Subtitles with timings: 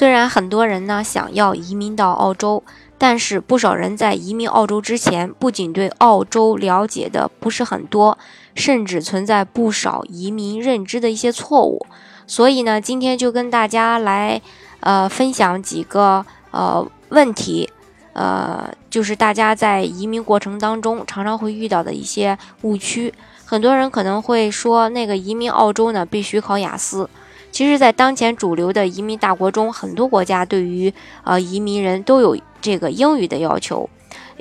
[0.00, 2.62] 虽然很多人呢想要移民到澳洲，
[2.96, 8.16] 但是不少人在移民澳洲之前，不仅对澳洲了解的不是很多，
[8.54, 11.84] 甚至存在不少移民认知的一些错误。
[12.26, 14.40] 所以呢，今天就跟大家来
[14.80, 17.68] 呃分享几个呃问题，
[18.14, 23.12] 呃，就是大家在移民过程当中常常会遇到的一些误区。
[23.44, 27.10] 很多人可能会说，那个移民澳洲呢必须考雅思。
[27.50, 30.92] 其实，在当前主流的移民大国中，很多国家对于
[31.24, 33.88] 呃移民人都有这个英语的要求。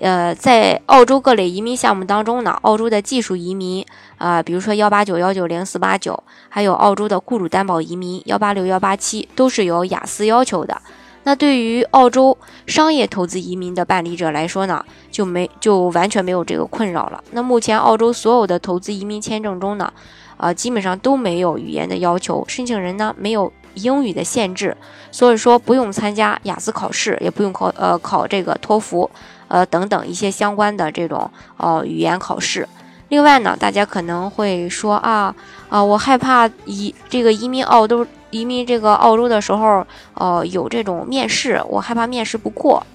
[0.01, 3.85] 呃，在澳洲各类移民项目当中呢，澳洲的技术移民
[4.17, 10.81] 啊，比如说幺八九、幺九零、四八九，还有澳洲的雇主担保移民幺八六、幺八七，都是有雅思要求的。
[11.23, 17.23] 那对于澳洲商业投资移民的办理者来说呢，就没就完全没有这个困扰了。
[17.31, 19.91] 那目前澳洲所有的投资移民签证中呢，
[20.37, 24.75] 啊，基本上都没有语言的要求，申请人呢没有英语的限制，
[25.11, 29.09] 所以说不用参加雅思考试，也不用考呃考这个托福，
[29.49, 32.67] 呃等等一些相关的这种呃语言考试。
[33.09, 35.35] 另外呢，大家可能会说啊
[35.67, 42.85] 啊，我害怕移这个移民澳洲移民这个澳洲的时候，呃有这种面试，我害怕面试不过。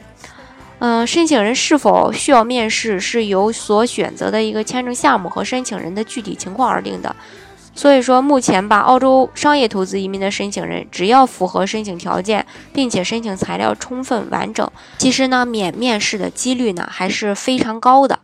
[0.78, 7.14] 嗯，申请人是否需要面试，是由所选择的一个签证项目和申请人的具体情况而定的。
[7.74, 18.20] 所以说，目前吧，澳洲商业投资移民的申请人，只要符合申请条件，并且申请材料充分完整，其实呢，免面试的几率呢还是非常高的。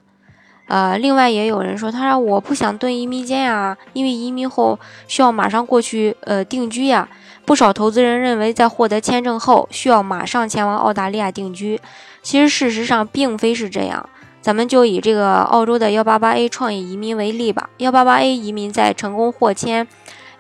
[0.70, 7.08] 呃，另外也有人说，他说我不想蹲移民监呀，因为移民后需要马上过去呃定居呀。
[7.44, 11.81] 不少投资人认为，在获得签证后需要马上前往澳大利亚定居。
[12.22, 14.08] 其实事实上并非是这样，
[14.41, 17.70] 咱们就以这个澳洲的幺八八 A 创业移民为例吧。
[17.78, 19.88] 幺八八 A 移民在成功获签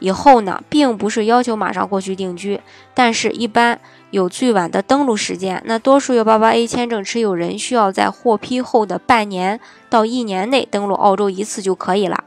[0.00, 2.60] 以后呢，并不是要求马上过去定居，
[2.92, 3.78] 但是一般
[4.10, 5.62] 有最晚的登陆时间。
[5.64, 12.24] 那多数幺八八 A 签证持有人需要在获批后的半年到一年内登陆澳洲一次就可以了。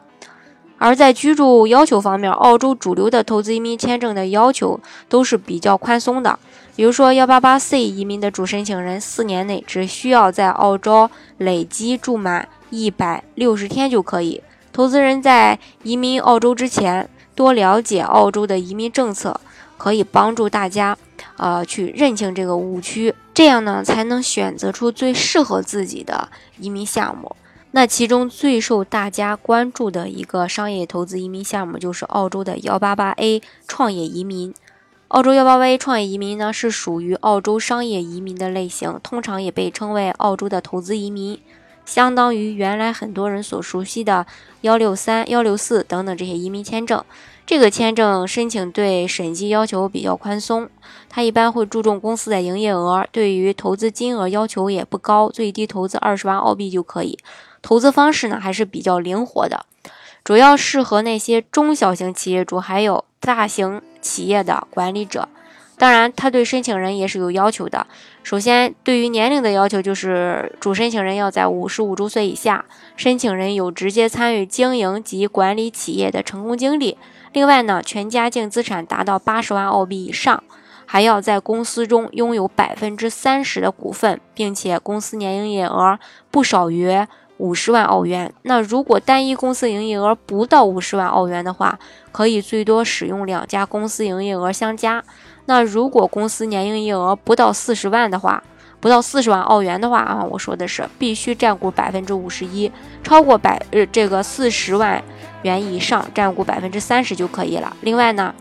[0.77, 6.37] 而在居住要求方面，澳洲主流的投资移民签证的要求都是比较宽松的。
[6.75, 14.43] 比如说，幺八八 C 移民的主申请人四年内只需要在澳洲累计住满一百六十天就可以。
[14.73, 19.39] 投资人在移民澳洲之前，多了解澳洲的移民政策，
[19.77, 20.97] 可以帮助大家，
[21.37, 26.29] 呃，去认清这个误区，这样呢，才能选择出最适合自己的
[26.59, 27.35] 移民项目。
[27.71, 34.53] 那其中最受大家关注的一个商业投资移民项目，就是澳洲的幺八八 A 创业移民。
[35.07, 41.39] 澳洲幺八八 A 创业移民呢，是属于澳洲商业移民的类型，通常也被称为澳洲的投资移民，
[41.85, 44.25] 相当于原来很多人所熟悉的
[44.61, 47.03] 幺六三、幺六四等等这些移民签证。
[47.45, 50.69] 这个签证申请对审计要求比较宽松，
[51.09, 57.17] 它一般会注重公司的营业额，对于投资金额要求也不高，最低投资二十万澳币就可以。
[57.61, 59.65] 投资方式呢还是比较灵活的，
[60.23, 63.81] 主要适合那些中小型企业主，还有大型。
[64.03, 65.29] 企业的管理者，
[65.77, 67.85] 当然，他对申请人也是有要求的。
[68.21, 72.63] 首先，对于年龄的要求，就是主申请人要在五十五周岁以下，
[72.95, 76.97] 申请人有直接参与经营及管理企业的成功经历。
[77.33, 80.43] 另外呢，全家净资产达到八十万澳币以上，
[80.85, 87.05] 还要在公司中拥有百分之三十的股份，并且公司年营业额不少于。
[87.37, 88.31] 五十万澳元。
[88.43, 91.77] 那如果单一公司营业额不到五十万澳元的话，
[92.11, 95.03] 可以最多使用两家公司营业额相加。
[95.45, 98.41] 那如果公司年营业额不到四十万的话，
[98.79, 102.71] 不到四十万澳元的话啊，我说的是必须占股百分之五十一，
[103.01, 105.01] 超过百呃这个四十万
[105.41, 107.75] 元以上占股百分之三十就可以了。
[107.81, 108.33] 另外呢，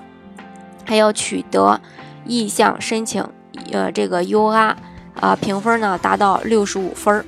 [0.84, 1.80] 还要取得
[2.24, 3.24] 意向申请
[3.72, 4.74] 呃这个 UR
[5.20, 7.24] 啊评分呢达到六十五分儿。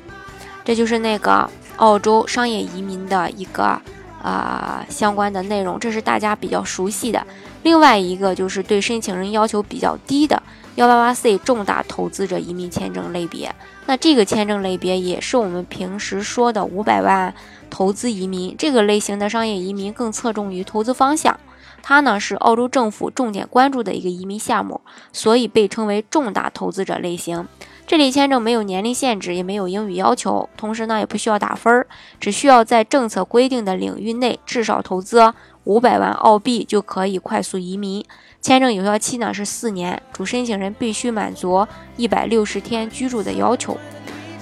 [0.65, 3.81] 这就是那个澳洲商业移民的一个
[4.23, 7.25] 啊相关的内容，这是大家比较熟悉的。
[7.63, 10.43] 另外一个就是对申请人要求比较低的
[10.75, 13.55] 幺八八 C 重大投资者移民签证类别。
[13.87, 17.35] 那这个签证类别也是我们平时说的五百万
[17.69, 21.39] 投资移民这个类型的商业移民，更侧重于投资方向。
[21.83, 24.81] 它呢是澳洲政府重点关注的一个移民项目，
[25.13, 27.47] 所以被称为重大投资者类型。
[27.87, 31.87] 这类签证没有年龄限制，也没有英语要求，同时呢也不需要打分儿，
[32.19, 35.33] 只需要在政策规定的领域内至少投资
[35.65, 38.05] 五百万澳币就可以快速移民。
[38.41, 41.67] 签证有效期呢是四年，主申请人必须满足
[41.97, 43.77] 一百六十天居住的要求。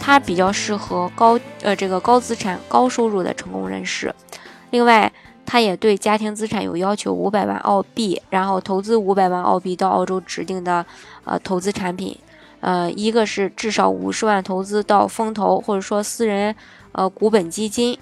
[0.00, 4.14] 它比较适合高呃这个高资产高收入的成功人士。
[4.70, 5.12] 另外，
[5.44, 10.86] 它也对家庭资产有要求，五百万澳币，然后投资五百万澳币到澳洲指定的
[11.24, 12.16] 呃投资产品。
[12.62, 16.54] 呃，一个是至少五十万投资到风投或者说私人
[16.92, 17.98] 呃股本基金，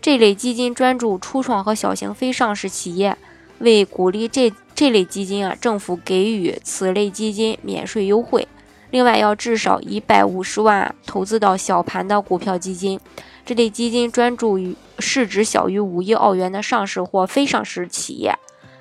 [0.00, 3.16] 这类基金专注初创和小型非上市企业。
[3.58, 8.46] 为鼓励这这类基金啊，政府给予此类基金免税优惠。
[8.90, 13.00] 另外，要至少一百五十万投资到小盘的股票基金，
[13.44, 18.36] 这类基金专注于市值小于五亿澳元的上市或非上市企业。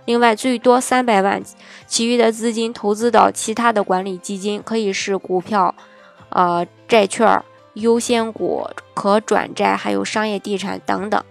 [0.06, 1.42] 另外，最多三百万，
[1.88, 5.74] 其余的资金投资到其他的管理基金，可以是股票、
[6.30, 7.42] 呃债券、
[7.76, 11.24] 优先股、可转债，还有商业地产等等。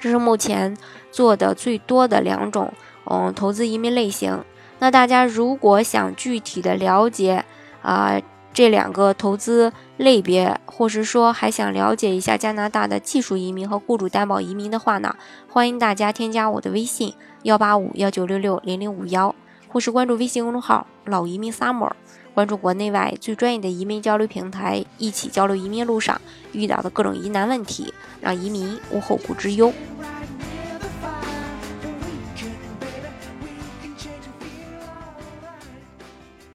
[0.00, 0.76] 这是目前
[1.12, 2.72] 做的最多的两种，
[3.08, 4.44] 嗯，投资移民类型。
[4.80, 7.44] 那大家如果想具体的了解
[7.82, 8.20] 啊
[8.52, 15.14] 这两个投资类别，或是说还想了解一下加拿大的技术移民和雇主担保移民的话呢，
[15.48, 17.14] 欢迎大家添加我的微信。
[17.44, 19.34] 幺八五幺九六六零零五幺，
[19.68, 21.90] 或是关注微信公众号“老移民 summer”，
[22.34, 26.20] 关注国内外最专业的移民交流平台，一起交流移民路上
[26.52, 29.72] 遇到的各种疑难问题，让移民无后顾之忧。